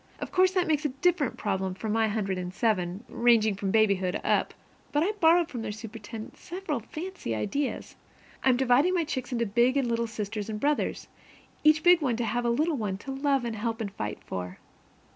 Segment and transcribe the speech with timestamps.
[0.19, 3.69] Of course that makes a very different problem from my hundred and seven, ranging from
[3.69, 4.51] babyhood up.
[4.91, 7.95] But I borrowed from their superintendent several very fancy ideas.
[8.43, 11.07] I'm dividing my chicks into big and little sisters and brothers,
[11.63, 14.57] each big one to have a little one to love and help and fight for.